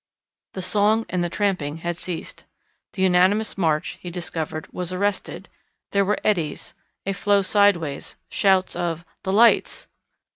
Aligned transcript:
The 0.55 0.63
song 0.63 1.05
and 1.09 1.23
the 1.23 1.29
tramping 1.29 1.77
had 1.85 1.95
ceased. 1.95 2.45
The 2.93 3.03
unanimous 3.03 3.55
march, 3.55 3.99
he 4.01 4.09
discovered, 4.09 4.67
was 4.73 4.91
arrested, 4.91 5.47
there 5.91 6.03
were 6.03 6.17
eddies, 6.23 6.73
a 7.05 7.13
flow 7.13 7.43
sideways, 7.43 8.15
shouts 8.31 8.75
of 8.75 9.05
"The 9.21 9.31
lights!" 9.31 9.89